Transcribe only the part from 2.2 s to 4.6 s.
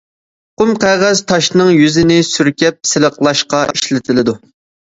سۈركەپ سىلىقلاشقا ئىشلىتىلىدۇ.